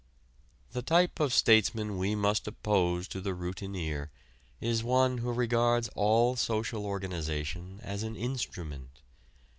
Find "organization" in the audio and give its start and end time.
6.87-7.79